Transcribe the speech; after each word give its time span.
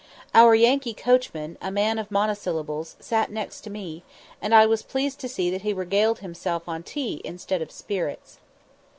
Our 0.33 0.55
Yankee 0.55 0.95
coachman, 0.95 1.59
a 1.61 1.69
man 1.69 1.99
of 1.99 2.09
monosyllables, 2.09 2.95
sat 2.99 3.29
next 3.29 3.61
to 3.61 3.69
me, 3.69 4.01
and 4.41 4.51
I 4.51 4.65
was 4.65 4.81
pleased 4.81 5.19
to 5.19 5.29
see 5.29 5.51
that 5.51 5.61
he 5.61 5.73
regaled 5.73 6.21
himself 6.21 6.67
on 6.67 6.81
tea 6.81 7.21
instead 7.23 7.61
of 7.61 7.69
spirits. 7.71 8.39